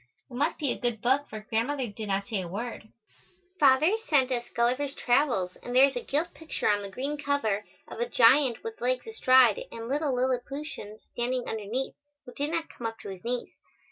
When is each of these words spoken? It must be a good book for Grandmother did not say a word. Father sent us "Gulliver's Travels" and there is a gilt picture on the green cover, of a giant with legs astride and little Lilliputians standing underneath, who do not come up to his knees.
It 0.31 0.33
must 0.33 0.57
be 0.57 0.71
a 0.71 0.79
good 0.79 0.99
book 0.99 1.29
for 1.29 1.41
Grandmother 1.47 1.85
did 1.85 2.07
not 2.07 2.25
say 2.25 2.41
a 2.41 2.47
word. 2.47 2.89
Father 3.59 3.91
sent 4.07 4.31
us 4.31 4.49
"Gulliver's 4.55 4.95
Travels" 4.95 5.57
and 5.61 5.75
there 5.75 5.85
is 5.85 5.95
a 5.95 6.01
gilt 6.01 6.33
picture 6.33 6.67
on 6.67 6.81
the 6.81 6.89
green 6.89 7.17
cover, 7.19 7.65
of 7.87 7.99
a 7.99 8.09
giant 8.09 8.63
with 8.63 8.81
legs 8.81 9.05
astride 9.05 9.61
and 9.71 9.87
little 9.87 10.15
Lilliputians 10.15 11.03
standing 11.13 11.47
underneath, 11.47 11.93
who 12.25 12.33
do 12.33 12.47
not 12.47 12.67
come 12.67 12.87
up 12.87 12.97
to 13.01 13.09
his 13.09 13.23
knees. 13.23 13.53